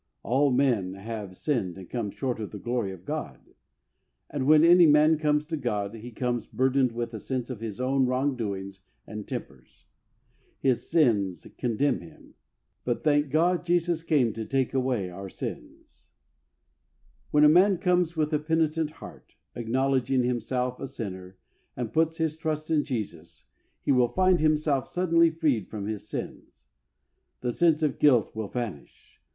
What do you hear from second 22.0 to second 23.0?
his trust in